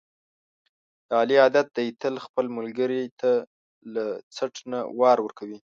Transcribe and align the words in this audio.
د 1.07 1.09
علي 1.21 1.35
عادت 1.43 1.67
دی، 1.77 1.87
تل 2.01 2.15
خپل 2.25 2.45
ملګري 2.57 3.03
ته 3.19 3.31
له 3.93 4.05
څټ 4.35 4.53
نه 4.71 4.79
وار 4.99 5.17
ورکوي. 5.25 5.57